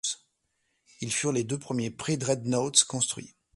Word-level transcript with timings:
Ils 1.01 1.13
furent 1.13 1.31
les 1.31 1.43
deux 1.43 1.59
derniers 1.59 1.91
pré-dreadnoughts 1.91 2.85
construits. 2.87 3.35